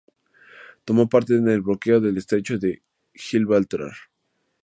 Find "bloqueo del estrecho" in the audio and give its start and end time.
1.61-2.57